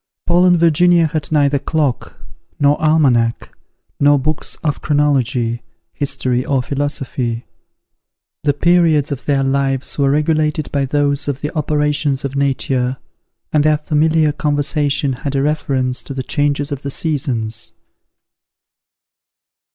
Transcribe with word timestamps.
Paul 0.25 0.45
and 0.45 0.57
Virginia 0.59 1.05
had 1.05 1.31
neither 1.31 1.59
clock, 1.59 2.15
nor 2.59 2.75
almanack, 2.81 3.49
nor 3.99 4.17
books 4.17 4.55
of 4.63 4.81
chronology, 4.81 5.61
history 5.93 6.43
or 6.43 6.63
philosophy. 6.63 7.45
The 8.43 8.55
periods 8.55 9.11
of 9.11 9.25
their 9.25 9.43
lives 9.43 9.99
were 9.99 10.09
regulated 10.09 10.71
by 10.71 10.85
those 10.85 11.27
of 11.27 11.41
the 11.41 11.55
operations 11.55 12.25
of 12.25 12.35
nature, 12.35 12.97
and 13.53 13.63
their 13.63 13.77
familiar 13.77 14.31
conversation 14.31 15.13
had 15.13 15.35
a 15.35 15.43
reference 15.43 16.01
to 16.01 16.15
the 16.15 16.23
changes 16.23 16.71
of 16.71 16.81
the 16.81 16.89
seasons. 16.89 17.73